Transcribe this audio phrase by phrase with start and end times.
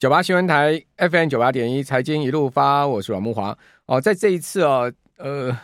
[0.00, 3.54] 九八新闻台 FM 九八点一财经一路发，我是阮慕华
[3.84, 5.54] 哦，在这一次啊，呃，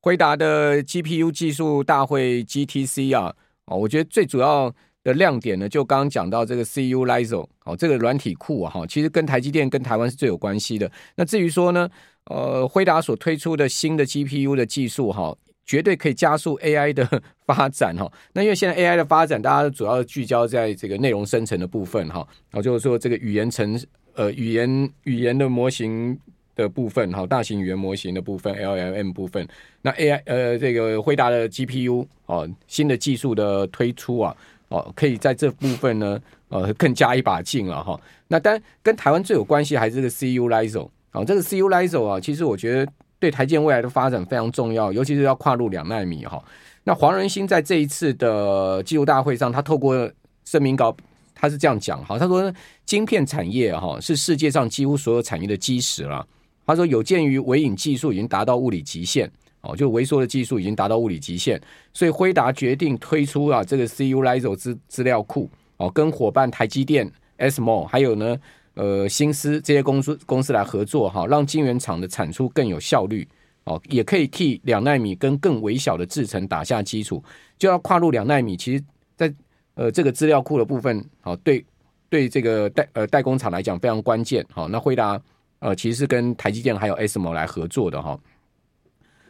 [0.00, 3.32] 辉达的 GPU 技术大会 GTC 啊，
[3.66, 4.68] 哦，我觉得最主要
[5.04, 10.90] 的亮点呢，就刚刚讲到这个 CU Lizo 哦，这个软体库啊，哈，其实跟台积电跟台湾是最有关系的。
[11.14, 11.88] 那至于说呢，
[12.24, 15.32] 呃，辉达所推出的新的 GPU 的技术哈。
[15.64, 17.08] 绝对可以加速 AI 的
[17.46, 18.10] 发展哈。
[18.32, 22.26] 那因为现在 AI 的发展，大家主要聚焦在这个内容生成的部分哈。
[22.50, 23.80] 然后就是说这个语言程
[24.14, 26.18] 呃语言语言的模型
[26.54, 29.46] 的部分哈，大型语言模型的部分 LLM 部分。
[29.82, 34.36] 那 AI 呃这个惠达的 GPU 哦，新的技术的推出啊
[34.68, 37.98] 哦，可以在这部分呢呃更加一把劲了哈。
[38.28, 42.92] 那当然跟台湾最有关系还是这个 CU Lizo 啊，这个 CU Lizo 啊，其实我觉得。
[43.18, 46.42] 对台积电未来的发展非常重要，尤其是要跨入两纳米哈。
[46.84, 50.10] 那黄仁勋在这一次的技术大会上，他透过
[50.44, 50.94] 声明稿，
[51.34, 52.52] 他是这样讲哈，他说
[52.84, 56.26] 晶片产业哈是世界上几乎所有产业的基石了。
[56.66, 59.30] 他说有鉴于微影技术已经达到物理极限
[59.62, 61.60] 哦，就微缩的技术已经达到物理极限，
[61.94, 68.36] 所以辉达决定推出啊这个 CU Lizo 资资料库哦，跟伙伴台积电、SMO 还有呢。
[68.74, 73.26] 呃，新思这些公司公司来合作哈，让晶圆厂的产出更有效率
[73.64, 77.22] 哦，也可以替两纳米跟更微小的制程打下基础。
[77.56, 78.84] 就要跨入两纳米，其实
[79.16, 79.32] 在
[79.74, 81.64] 呃这个资料库的部分，好对
[82.08, 84.44] 对这个代呃代工厂来讲非常关键。
[84.50, 85.20] 好，那辉达
[85.60, 88.18] 呃其实是跟台积电还有 SMO 来合作的哈。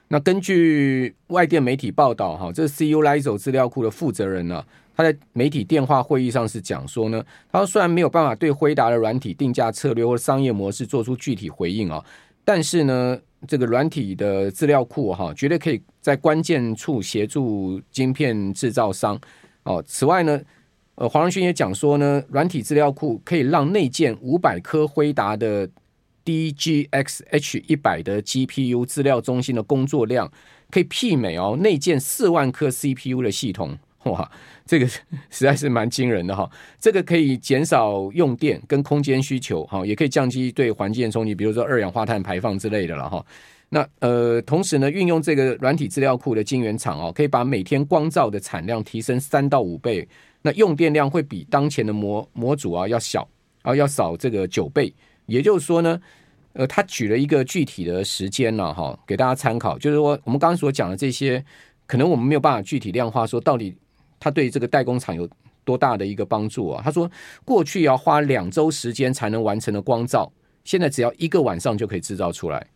[0.09, 4.65] 那根据外电媒体报道哈，这 CU Lizo 资料库的负责人呢。
[4.97, 12.05] 他在媒体电话会议上是讲说呢，他说虽然没有办法对辉达的软体定价策略或商业模式做出具体回应啊，
[12.45, 19.19] 但是呢，这个软体的资料库哈，绝对可以在关键处协助晶片制造商
[19.65, 19.83] 哦。
[19.87, 20.41] 此外呢，
[20.95, 25.69] 呃，黄仁勋也讲说呢，软体资料库可以让内建五百颗辉达的
[26.25, 26.89] DGX
[27.33, 30.31] H100 的 GPU 资料中心的工作量，
[30.71, 33.77] 可以媲美哦内建四万颗 CPU 的系统。
[34.05, 34.31] 哇，
[34.67, 36.51] 这个实在是蛮惊人的哈！
[36.79, 43.25] 这个可以减少用电跟空间需求哈，也可以降低对环境的冲击，比如说二氧化碳排放之类的了哈。
[43.71, 50.07] 那呃，同时呢，运用这个软体资料库的晶圆厂哦，可以把每天光照的产量提升三到五倍，
[50.43, 53.27] 那用电量会比当前的模模组啊要小
[53.63, 54.95] 啊要少这个九倍。
[55.27, 55.99] 也就是说呢，
[56.53, 61.43] 呃，他举了一个具体的时间了哈，给大家参考，就是说我们刚刚所讲的这些，
[61.87, 63.75] 可能我们没有办法具体量化说到底。
[64.25, 65.29] 他对这个代工厂有
[65.67, 66.81] 多大的一个帮助啊？
[66.83, 67.11] 他说，
[67.45, 70.33] 过去要花两周时间才能完成的光罩，
[70.65, 72.67] 现在只要一个晚上就可以制造出来。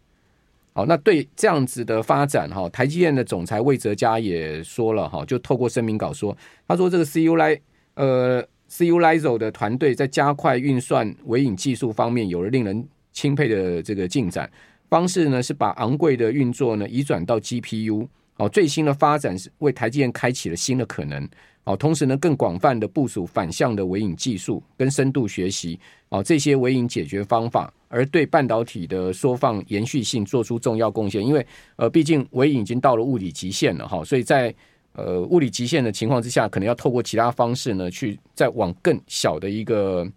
[0.74, 7.58] 好，那对这样子的发展哈，台积电的总裁魏哲嘉也说了哈，就透过声明稿说，他说这个 CUAI，
[7.94, 14.50] 呃 CU Lizo 的团队在加快运算微影技术方面有了令人钦佩的这个进展，
[14.90, 18.06] 方式呢是把昂贵的运作呢移转到 GPU。
[18.38, 21.28] 哦，最新的发展是为台积电开启了新的可能。
[21.64, 25.78] 哦，同时呢，更广泛的部署反向的微影技术跟深度学习。
[26.08, 31.22] 哦，这些微影解决方法，而对半导体的缩放延续性做出重要贡献。
[31.22, 34.54] 因为呃，毕竟微影已经到了物理极限了哈，所以在
[34.94, 40.10] 呃物理极限的情况之下，可能要透过其他方式呢，去再往更小的一个，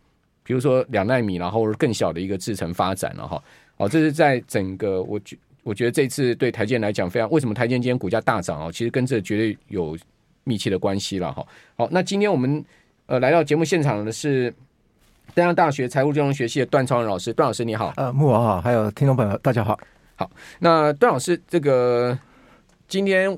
[0.44, 3.44] 比如说两纳米，然后更小的一个制程发展了哈。
[3.76, 5.36] 哦，这是在整个我觉。
[5.64, 8.72] 我觉得这次对台积电来讲非常，为什么台积电今天股价大涨啊？
[8.72, 9.96] 其实跟这绝对有
[10.44, 11.46] 密切的关系了哈。
[11.78, 12.66] 好，那今天我们
[13.06, 14.52] 呃来到节目现场的是
[15.36, 17.94] 丹江大学财务金融学系的段超仁老师，段老师你好。
[17.98, 19.80] 呃，慕驊好，还有听众朋友大家好。
[20.16, 20.30] 好，
[20.60, 22.18] 那段老师这个
[22.88, 23.38] 今天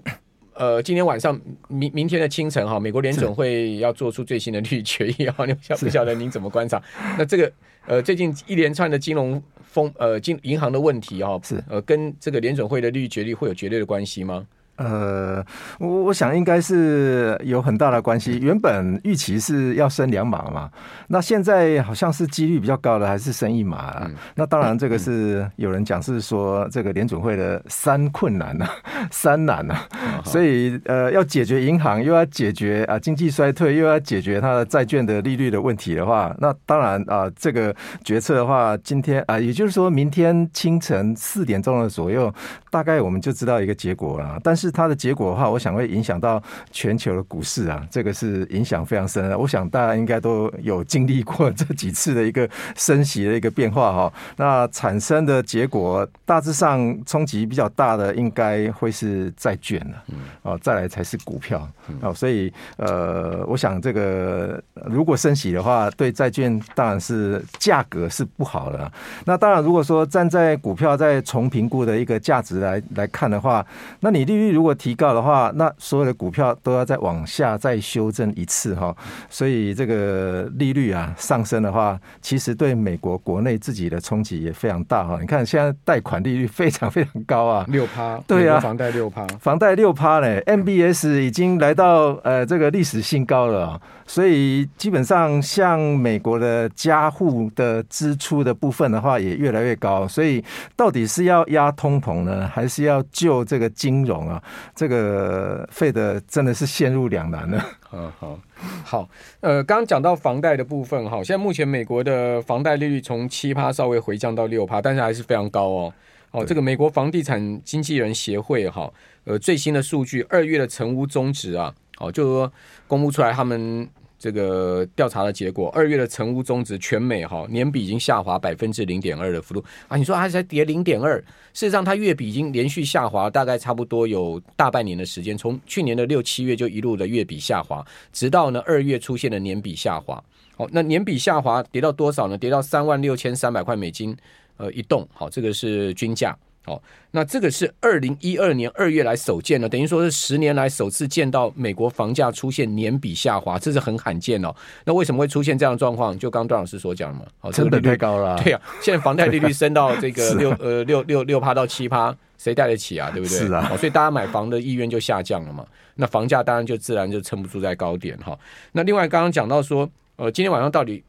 [0.54, 6.82] 呃今天晚上明明天的清晨哈，美国联准会要做出最新的利率决议啊，你晓不晓得您怎么观察？
[7.18, 7.52] 那这个
[7.86, 9.44] 呃最近一连串的金融。
[9.74, 14.46] 风呃，金银行的问题哦，是呃，跟这个联准会的利率决定会有绝对的关系吗？
[14.78, 15.46] 呃，
[15.80, 18.40] 我我想应该是有很大的关系。
[18.42, 20.68] 原本预期是要升两码嘛，
[21.08, 24.02] 那现在好像是几率比较高的还是升一码。
[24.04, 24.16] 嗯。
[24.34, 28.70] 那当然，这个是有人讲是说这个联准会的三困难啊，
[29.12, 29.88] 三难啊。
[30.26, 42.34] 所以呃，要解决银行，又要解决啊经济衰退，又要解决它的债券的利率的问题的话，那当然啊，这个决策的话，今天啊，也就是说明天清晨四点钟的左右，
[42.72, 44.40] 大概我们就知道一个结果了。
[44.44, 44.63] 但是。
[44.64, 49.38] 是它的结果的话，我想会影响到全球的股市啊，这个是影响非常深的。
[49.38, 60.04] 我想大家应该都有经历过这几次的一个升息的一个变化哈，那产生的结果大致上冲击比较大的，应该会是债券了，
[60.44, 61.68] 哦，再来才是股票
[62.00, 68.90] 哦，所以呃，我想这个如果升息的话，对债券当然是价格是不好的。
[69.26, 73.66] 那当然，如果说站在股票在重评估的一个价值来来看的话，
[74.00, 78.96] 那你利率如果提高的话，那所有的股票都要再往下再修正一次哈。
[79.30, 85.18] 所以这个利率啊上升的话，其实对美国国内自己的冲击也非常大哈。
[85.20, 93.82] 你看现在贷款利率非常非常高啊，六趴，对啊，房贷六趴，房贷六趴嘞，MBS 已经来到呃这个历史新高了。
[94.06, 100.06] 所以基本上，像美国的家户的支出的部分的话，也越来越高。
[100.06, 100.44] 所以
[100.76, 104.43] 到底是要压通膨呢，还是要救这个金融啊？
[104.76, 107.66] 这个费的真的是陷入两难了。
[107.92, 108.40] 嗯，好，
[108.84, 109.10] 好，
[109.42, 115.94] 呃，刚刚讲到房贷的部分哈，现在目前美国的房贷利率从七趴稍微回降到六趴，但是还是非常高哦。
[116.32, 118.92] 哦，这个美国房地产经纪人协会哈，
[119.26, 121.74] 呃，最新的数据，二月的成屋终值啊。
[122.00, 122.52] 哦，就是说
[122.88, 123.88] 公布出来他们
[124.24, 129.98] 这个调查的结果，二月的成屋中值全美哈年比已经下滑百分之零点二的幅度啊！
[129.98, 131.20] 你说它才跌零点二，
[131.52, 140.24] 事实上它月比已经连续下滑，大概差不多有大半年的时间，从去年的六七月就一路的月比下滑，直到呢二月出现了年比下滑。
[140.56, 142.38] 好，那年比下滑跌到多少呢？
[142.38, 144.16] 跌到三万六千三百块美金
[144.56, 146.34] 呃一栋，好，这个是均价。
[146.66, 146.82] 好，
[147.12, 154.56] 那这个是二零一二年二月来首见的，等于说是十年来首次见到美国房价出现年比下滑，这是很罕见哦。
[154.86, 156.18] 那为什么会出现这样的状况？
[156.18, 158.42] 就刚刚段老师所讲的嘛，哦，成本太高了啊。
[158.42, 163.12] 对啊，现在房贷利率升到这个 六呃六六六趴到七趴，谁贷得起啊？
[163.12, 163.40] 对不对？
[163.40, 165.66] 是啊，所以大家买房的意愿就下降了嘛。
[165.96, 168.40] 那房价当然就自然就撑不住在高点哈。
[168.72, 171.04] 那另外刚刚讲到说，呃，今天晚上到底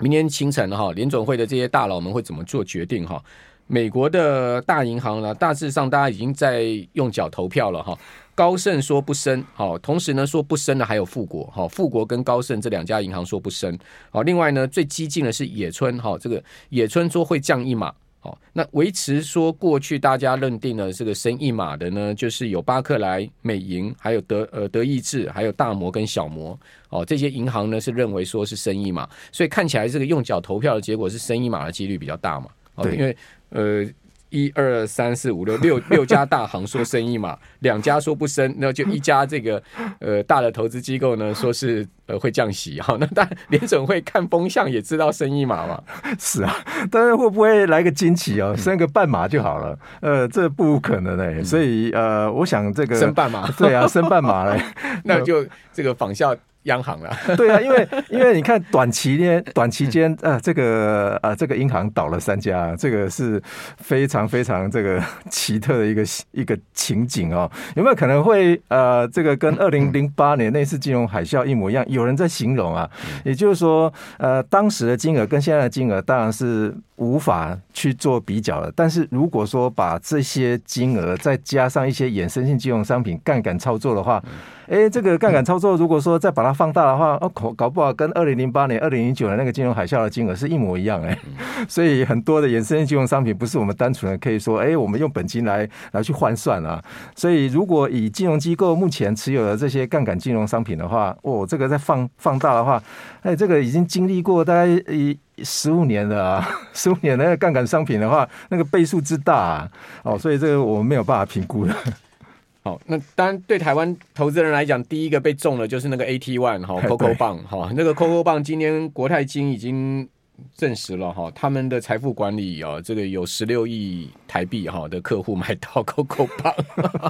[0.00, 3.22] 明天清晨哈，联总会的这些大佬们会怎么做决定哈？
[3.66, 7.98] 美国的大银行呢，大致上大家已经在用脚投票了哈。
[8.34, 13.76] 高盛说不升，好，同时呢说不升的还有富国，哈，富国跟高盛这两家银行说不升，
[14.10, 17.90] 好，另外呢最激进的是野村，哈，这个野村说会降一码，
[18.20, 26.58] 好，那维持说过去大家认定的这个升一码的呢，就是有巴克莱、美银，还有德呃德意志，还有大摩跟小摩，
[26.90, 32.50] 哦，这些银行呢是认为说是升一码，所以看起来这个用脚投票的结果是升一码的几率比较大嘛，
[32.82, 33.16] 对，因为。
[33.50, 33.86] 呃，
[34.30, 39.62] 一二三四五六六 六家大行说生意嘛，两家说不升，那就一家这个
[40.00, 45.80] 呃大的投资机构呢说是呃会降息，好， 那当然联准会看风向也知道生一码嘛，
[46.18, 46.56] 是啊，
[46.90, 49.78] 但是会不会来个惊奇哦，升个半码就好了？
[50.00, 54.60] 呃，这不可能嘞，所以呃，我想这个升半码，对啊，升半码嘞，
[55.04, 56.36] 那就这个仿效。
[56.66, 63.42] 央行了， 对啊，因为因为你看短期呢， 短期间啊，这个啊，这个银行倒了三家，这个是
[63.78, 66.02] 非常非常这个 奇特的一个
[66.32, 67.50] 一个情景哦。
[67.74, 71.84] 有没有可能会呃，这个跟二零零八年那次金融海啸一模一样？
[71.88, 72.88] 有人在形容啊，
[73.24, 78.72] 也就是说，呃，当时的金额跟现在的金额当然是无法去做比较了。
[78.74, 84.22] 但是如果说把这些金额再加上一些衍生性金融商品杠杆操作的话，
[84.68, 91.16] 哎，这个杠杆操作，如果说再把它放大的话，哦，搞搞不好跟二零零八年、二零零九年那个金融海啸的金额是一模一样哎。
[91.68, 96.82] 所以很多的衍生性金融商品不是我们单纯的可以说，哎，我们用本金来来去换算啊。
[97.14, 102.82] 所以如果以金融机构目前持有的这些杠杆金融商品的话，哦，这个再放放大的话，
[103.22, 109.70] 哎，这个已经经历过大概一十五年了啊， 十五年的那个杠杆商品的话，那个倍数之大啊，
[110.02, 111.74] 哦，所以这个我们没有办法评估的。
[112.64, 120.08] 好，那当然对台湾投资人来讲，第一个被中的就是那个 AT One 哈，COCO 棒哈，那个 COCO 棒今天国泰金已经
[120.54, 126.54] 证实了哈，他们的财富管理啊，这个有十六亿台币哈的客户买到 COCO 棒，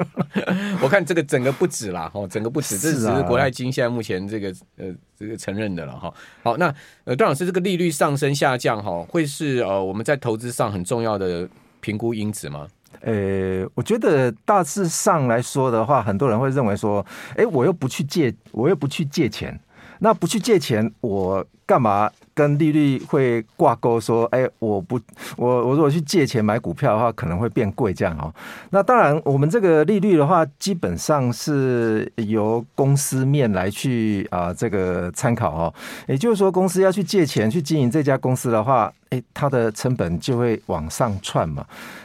[0.82, 4.86] 我看这个整个不止啦哈，整个不止，这只是国泰金现在目前这个呃
[5.18, 6.12] 这个承认的了哈。
[6.42, 11.48] 好，那呃段老师，这个利率上升下降哈，会是呃我们在投资上很重要的
[11.80, 12.66] 评估因子吗？
[13.02, 19.60] 呃、欸，我觉得大致上来说的话，很多人会认为说，哎、欸，我又不去借，我又不去借钱，
[19.98, 23.98] 那不去借钱，我干嘛跟利率会挂钩？
[23.98, 25.00] 说，哎、我不，
[25.38, 28.32] 我我如果去借钱买股票的话，可能会变贵，这样哦。
[28.68, 35.74] 那当然，我们这个利率的话，基本上是由公司面来去啊、这个参考哦。
[36.06, 38.92] 也就是说，公司要去借钱去经营这家公司的话。
[39.10, 41.64] 哎，它的成本就会往上窜嘛。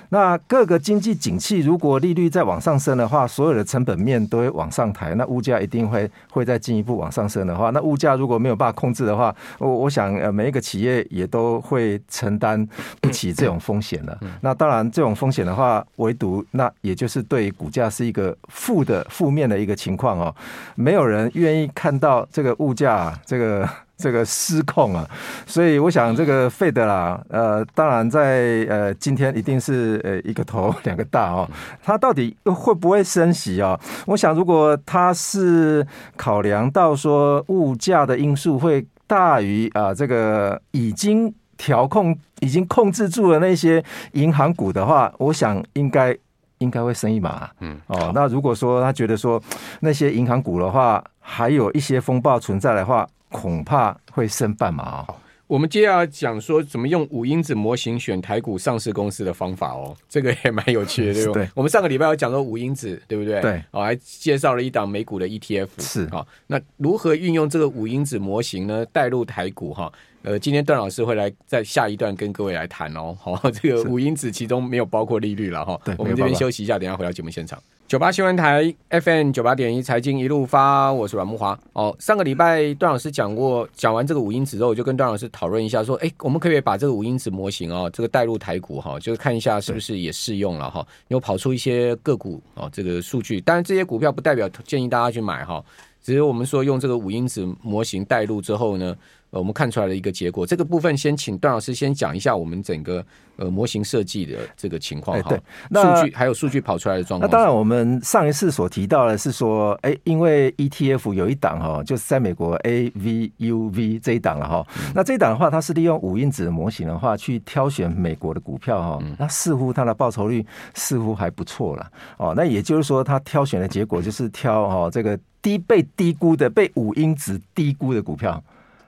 [0.10, 12.67] 那各个经济景气，如果利率再往上升的话，所有的成本面都会往上抬，那物价一定会会再进一步往上升的话，那物价如果没有办法控制的话，我我想呃每一个企业也都会承担
[13.00, 14.20] 不起这种风险了。
[14.41, 20.36] 那当然这种风险的话，唯独那也就是对股价是一个负的负面的一个情况哦，
[20.75, 23.67] 没有人愿意看到这个物价这个。
[24.01, 25.08] 这个失控啊，
[25.46, 31.48] 所以我想这个费德啦，呃，当然在呃今天一定是呃一个头两个大哦，
[31.84, 33.79] 它到底会不会升息啊？
[34.08, 35.86] 我想如果它是
[36.17, 46.17] 考量到说物价的因素会大于啊这个已经调控、已经控制住了那些银行股的话，我想应该
[46.58, 47.48] 应该会升一码。
[47.60, 49.39] 嗯，哦，那如果说他觉得说
[49.81, 53.08] 那些银行股的话还有一些风暴存在的话。
[53.31, 55.15] 恐怕会剩半码哦。
[55.47, 61.50] 我们接下来讲说怎么用五因子模型选台股上市公司的方法哦，这个也蛮有趣的，对不对？
[61.53, 63.41] 我们上个礼拜有讲说五因子，对不对？
[63.41, 66.25] 对，哦，还介绍了一档美股的 ETF，是好。
[66.47, 68.85] 那如何运用这个五因子模型呢？
[68.93, 69.91] 带入台股哈？
[70.23, 73.13] 呃，今天段老师会来在下一段跟各位来谈哦。
[73.19, 75.77] 好，这个五因子其中没有包括利率了哈。
[75.83, 77.61] 对，我们这边休息一下，等一下回到节目现场。
[77.91, 81.60] 九八新闻台 FM 九八点一财经一路发，我是阮慕华。
[81.74, 93.41] 哦，上个礼拜段老师讲过，讲完这个五因子之后，我就跟段老师讨论一下，说，哎，我们可不可以把这个五因子模型哦，这个带入台股哈，就是看一下是不是也适用了哈，有跑出一些个股哦，这个数据。
[93.41, 95.62] 当然，这些股票不代表建议大家去买哈，
[96.01, 98.95] 只是我们说用这个五因子模型带入之后呢。
[99.31, 103.03] 呃，我们看出来的一个结果，这个部分先请段老师先讲一下我们整个
[103.38, 105.35] 呃模型设计的这个情况哈。
[105.71, 107.29] 数据还有数据跑出来的状况。
[107.29, 114.67] 那当然，我们上一次所提到的是说，哎，因为 ETF 有一档哈，就是在美国 AVUV 这一档了哈。
[114.93, 119.00] 那这一档的话，它是利用五因子的模型的话去挑选美国的股票哈。
[119.17, 122.33] 那似乎它的报酬率似乎还不错了哦。
[122.35, 128.43] 那也就是说，它挑选的结果就是挑哈这个低被低估的、被五因子低估的股票。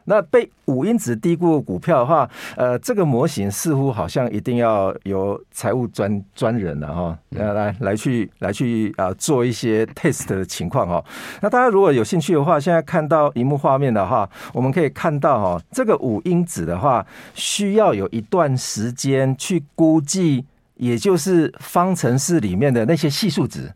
[0.05, 11.03] 那被五因子低估的股票的话，呃，这个模型似乎好像一定要由财务专专人了哈，来来来去来去啊做一些 test 的情况哈。
[11.41, 23.71] 那大家如果有兴趣的话，现在看到荧幕画面的话，我们可以看到哈，这个五因子的话，需要有一段时间去估计，也就是方程式里面的那些系数值。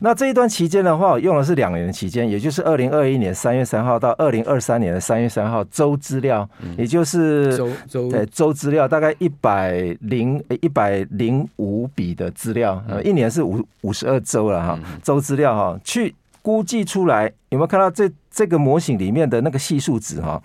[0.00, 6.46] 那这一段期间的话，我用的是两年的期间，也就是二零二一年三月三号到二零二三年的三月三号周资料，
[6.76, 8.10] 也就是周周。
[8.10, 16.12] 对周资料，大概一百零一百零五笔的资料，呃，一年是五五十二周了哈，周资料哈，去
[16.44, 20.38] 估计出来有没有看到这这个模型里面的那个系数值哈？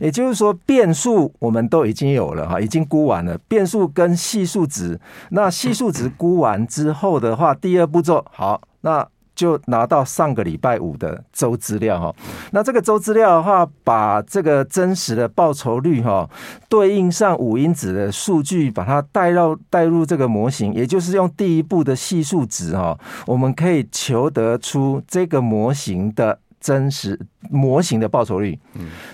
[0.00, 8.62] 也就是说变数我们都已经有了哈，已经估完了变数跟系数值，那系数值估完之后的话，第二步骤好。
[8.80, 12.14] 那就拿到上个礼拜五的周资料哈，
[12.52, 16.28] 那这个周资料的话，把这个真实的报酬率哈，
[16.68, 26.38] 对应上五因子的数据，把它带到带入这个模型，也就是用第一步的系数值哈，我们可以求得出这个模型的。
[26.62, 27.18] 真实
[27.50, 28.56] 模型的报酬率，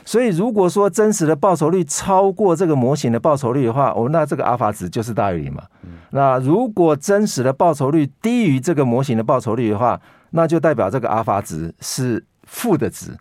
[0.05, 5.62] 所以如果说真实的报酬率超过这个模型的报酬率的话，哦，那这个阿法值就是大于零嘛。
[6.11, 9.99] 那如果真实的报酬率低于这个模型的报酬率的话，
[10.31, 13.17] 那就代表这个阿法值是负的值。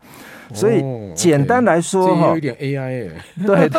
[0.54, 3.70] 所以简单来说哈，有一点 AI 哎，对，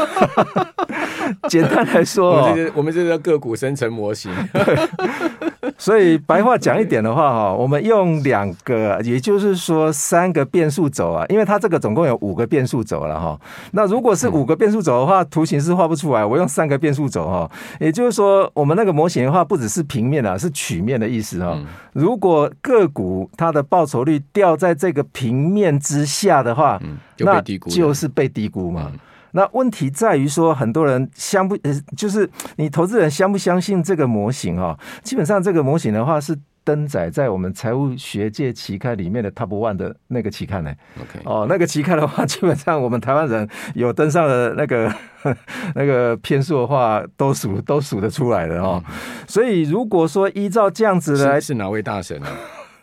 [1.49, 4.33] 简单来说，我们这我们这个个股生成模型。
[5.79, 13.41] 所以白话讲一点的话哈，我们用两个，也就是说三个变数轴啊，因为它这个总共有五个变数轴了哈。
[13.71, 16.25] 那如果是五个变数轴的话，图形是画不出来。
[16.25, 21.57] 我用三个变数轴哈，也就是说我们那个模型的话，不只是平面啊，是曲面的意思哈。
[21.93, 26.81] 如果个股它的报酬率掉在这个平面之下的话，
[27.19, 28.91] 那就是被低估嘛。
[29.33, 34.79] 那问题在于说，很多人相不呃，就是你投资人相不相信这个模型啊？
[35.03, 40.73] 基本上这个模型的话是登载在我们财务学界期刊里面的 Top One 的那个期刊呢。
[41.01, 44.95] OK，哦，那个期刊的话， 基本上我们台湾人有登上的那个
[45.75, 48.83] 那个篇数的话，都数都数得出来的哦。
[49.27, 52.29] 所以如果说依照这样子来，是哪位大神啊？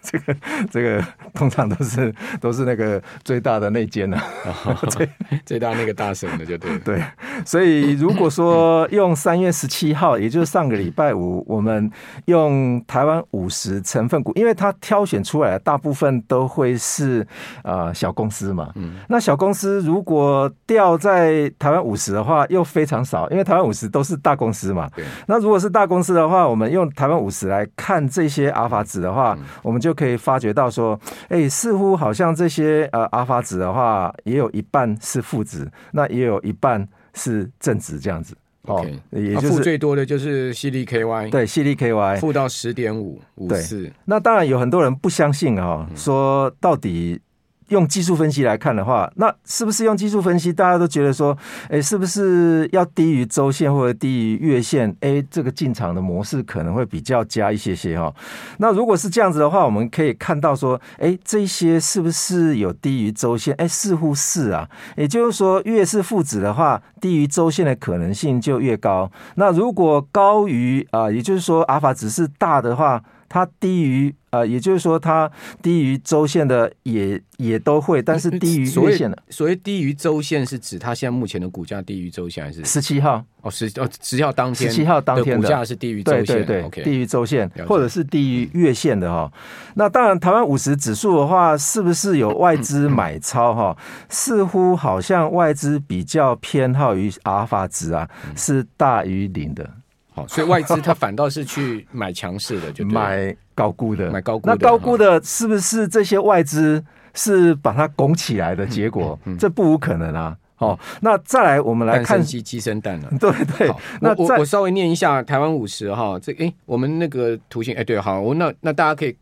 [0.12, 0.35] 这个
[0.69, 4.17] 这个通常都是都是那个最大的内奸呢，
[4.89, 5.09] 最
[5.45, 7.03] 最大那个大神的就对对。
[7.45, 11.89] 所以如果说用三月十七号，也就是上个礼拜五，我们
[12.25, 17.25] 用台湾五十成分股，因为它挑选出来的大部分都会是
[17.63, 25.03] 呃小公司嘛，嗯，那小公司如果掉在台湾五十的话，又非常少，因为台湾五十都是大公司嘛，对。
[25.27, 31.00] 那如果是大公司的话，我们用台湾五十来看这些阿尔法值的话，我们就可以发觉到说，
[31.30, 38.36] 哎，似乎好像这些呃阿法值的话，也有一半是负值，那也有一半是正值这样子。
[38.64, 43.92] 哦也就是负最多的就是 CDKY，对，CDKY 负到十点五五四。
[44.04, 47.22] 那当然有很多人不相信啊、哦，说到底。
[47.69, 50.53] 用技术分析来看的话，那是不是用技术分析？
[50.53, 51.36] 大家都觉得说，
[51.69, 54.95] 哎，是不是要低于周线或者低于月线？
[55.01, 58.13] 哎，这个进场的模式可能会比较加一些些哈。
[58.60, 63.53] 那如果是这样子的话，我们可以看到说，哎，这些是不是有低于周线？
[63.55, 64.69] 哎，似乎是啊。
[64.95, 69.12] 也就是说，越是负值的话，低于周线的可能性就越高。
[69.36, 73.01] 那如果高于啊，也就是说，阿尔法值是大的话。
[73.27, 79.17] 它低于呃，也就是说，它低于周线的也也都会，但是 低于月线的。
[79.29, 83.24] 所谓低于周线是指它现在目前的股价低于周线，还是十七号？
[83.41, 89.32] 哦，十哦十七号当天，十七号当天的股价是低于周线，对对对低于周线，或者是低于月线的哈。
[89.75, 93.77] 那当然，台湾五十指数的话，是不是有外资买超哈？
[94.10, 99.70] 似乎好像外资比较偏好于阿尔法值啊，是大于零的。
[100.15, 104.55] 好，所以外资它反倒是去买强势的，就买高估的，买高估的。
[104.55, 106.81] 那高估的是不是这些外资
[107.13, 109.19] 是把它拱起来的结果？
[109.25, 110.38] 嗯嗯嗯、这不无可能啊。
[110.55, 113.12] 好，那再来我们来看鸡鸡生蛋 了。
[113.19, 113.69] 对对，
[114.00, 119.13] 那我我稍微念一下台湾五十哈，这哎，我们那个图形哎，对，好，我那那大家可以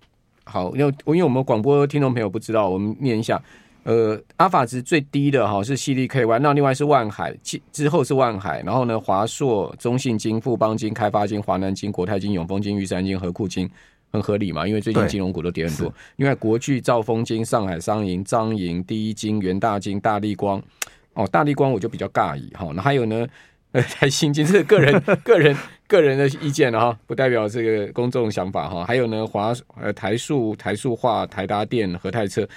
[0.44, 3.42] 好，因为因为我们广播听众朋友不知道，我们念一下。
[3.84, 13.70] 呃，阿法值最低的哈是 CDKY，那另外是万海，之之后是万海，然后呢华硕、中信金、富邦金、开发金、华南金、国泰金、永丰金、玉山金、和库金，
[14.10, 15.94] 很合理嘛，因为最近金融股都跌很多。
[16.16, 20.64] 另外国巨、兆丰金、上海商银、张银、第一金、元大金、大力光，
[21.16, 22.72] 哦，大力光我就比较尬意哈。
[22.74, 23.28] 那还有呢，
[23.74, 25.54] 呃，台新金这是个人 个人
[25.88, 28.86] 个人的意见哈，不代表这个公众想法哈。
[28.86, 32.48] 还有呢，华呃台塑、台塑化、台达电、和泰车。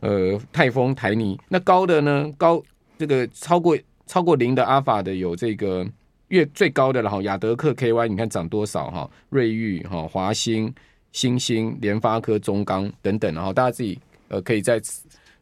[0.00, 2.30] 呃，泰丰、台泥，那高的呢？
[2.36, 2.62] 高
[2.98, 5.86] 这个超过超过零的阿法的有这个
[6.28, 9.10] 月最高的了哈，亚德克 KY，你看涨多少哈？
[9.30, 10.72] 瑞昱哈、华兴、
[11.12, 13.98] 新兴、联发科、中钢等等，然后大家自己
[14.28, 14.80] 呃可以在，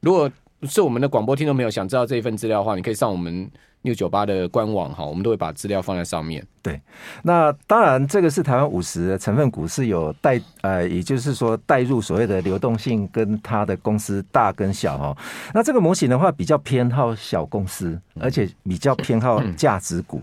[0.01, 0.31] 如果
[0.63, 3.51] 是我们的广播听众朋友想知道这一份资料的话，你可以上我们。
[3.83, 6.45] 六九八的官网哈，我们都会把资料放在上面。
[6.63, 6.81] 对，
[7.23, 15.17] 那当然这个是台湾五十的成分股是有带呃，也就是说带入所谓的流动性跟它的公司大跟小哈。
[15.53, 20.23] 那这个模型的话比较偏好小公司，而且比较偏好价值股。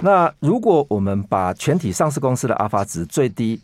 [0.00, 3.60] 那如果我们把全体上市公司的阿法值最低，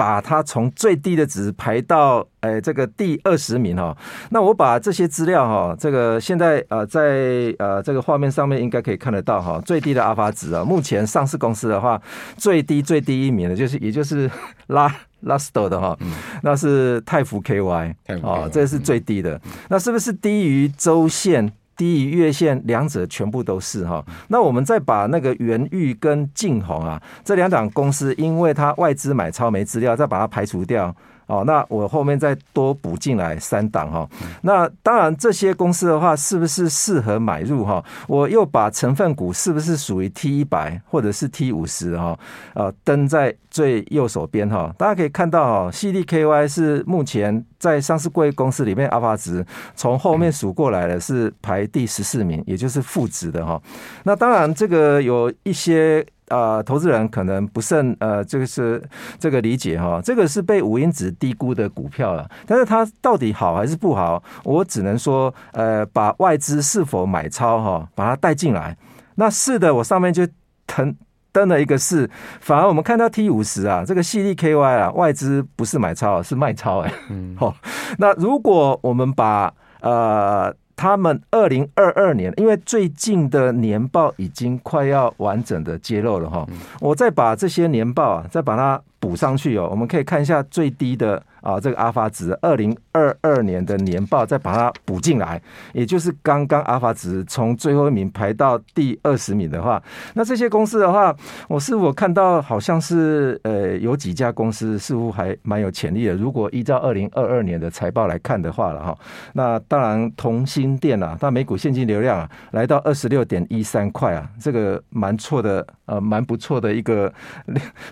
[0.00, 3.94] 把它从最低的值排到，哎，这个第二十名哈。
[4.30, 9.60] 那我把这些资料哈，这个现在呃，在呃这个画面上面应该可以看得到哈。
[9.60, 12.00] 最低的阿尔法值啊，目前上市公司的话，
[12.38, 14.30] 最低最低一名的，就是也就是
[14.68, 15.94] 拉拉斯多的哈，
[16.42, 19.38] 那是泰福 KY 啊，这是最低的。
[19.68, 21.52] 那是不是低于周线？
[21.80, 24.04] 低于月线，两者全部都是哈。
[24.28, 30.94] 那我们再把那个元玉跟晋宏啊这两档公司，因为它外资买超没资料，再把它排除掉。
[31.30, 34.08] 哦，那我后面再多补进来三档哈。
[34.42, 37.82] 那当然这些公司的话，是不是适合买入哈？
[38.08, 42.18] 我又把成分股是不是属于 T 一百或者是 T 五十哈？
[42.54, 44.74] 呃，登在最右手边哈。
[44.76, 53.62] 大家可以看到哈，CDKY 是目前在上市柜公司里面阿法值从后面数过来的是排第十四名，也就是负值的哈。
[54.02, 56.04] 那当然这个有一些。
[56.30, 58.82] 呃，投资人可能不甚呃，这个是
[59.18, 62.28] 这个理解哈，这个是被五因子低估的股票了。
[62.46, 68.76] 但是它到底好还是不好，我只能说，呃，把外资是否买超哈，把它带进来。
[69.16, 70.26] 那是的，我上面就
[70.66, 70.96] 腾
[71.32, 72.08] 登了一个是，
[72.40, 76.92] 反而我们看到 T 五十啊，这个 CDKY 啊，外资不是买超，是卖超哎。
[77.10, 77.54] 嗯，好，
[77.98, 80.54] 那如果我们把呃。
[80.80, 86.46] 他们二零二二年，因为最近的年报已经快要完整的揭露了哈，
[86.80, 95.40] 我再把这些年报啊，再把它补上去哦，我们可以看一下最低的啊，这个阿法值二零二二年的年报，再把它补进来，
[95.72, 99.82] 也就是刚刚阿法值从最后一名排到第二十名的话，
[100.14, 101.16] 那这些公司的话，
[101.48, 106.14] 我似乎看到好像是呃有几家公司似乎还蛮有潜力的。
[106.14, 108.98] 如果依照二零二二年的财报来看的话了哈，
[109.32, 117.10] 那当然同心电啊，它每股现金流量啊来到二十六点一三块啊，这个蛮错的，呃，蛮不错的一个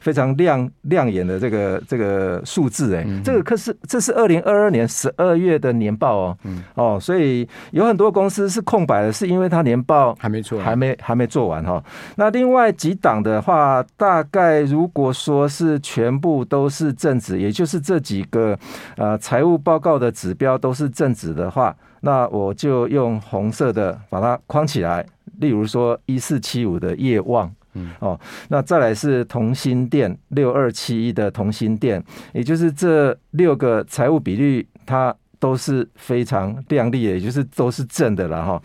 [0.00, 6.38] 非常亮亮眼的这个这个数字哎，这个可是这是二零二二年十二月的年报哦，
[6.74, 11.84] 哦，所以有很多公司是空白的，是因为它年报还没做，还没还没做完哈。
[12.16, 18.58] 那另外几档的话，大概如果说是全部都是正值，也就是这几个
[18.96, 25.04] 呃财务报告的指标都是正值的话，那我就用红色的把它框起来。
[25.40, 38.62] 例如说一四七五的业旺，嗯哦，那再来是同心店六二七一的同心店，也就是这六个财务比率，它都是非常亮丽的，也就是都是正的了哈。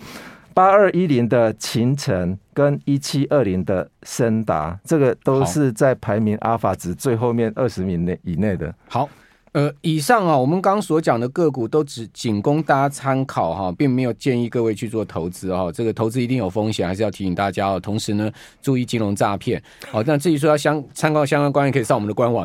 [0.54, 8.74] 八二一零的秦晨跟一七二零的森达，这个都是在排名阿法值最后面二十名内以内的。
[8.88, 9.10] 好。
[9.54, 15.72] 呃，以上啊，我们刚所讲的个股都只仅供大家参考哈，并没有建议各位去做投资哈。
[15.72, 17.80] 这个投资一定有风险，还是要提醒大家哦。
[17.80, 18.32] 同时呢，
[18.64, 19.62] 注意金融诈骗。
[19.92, 22.42] 好，那至于说要相参考相关观念，可以上我们的官网。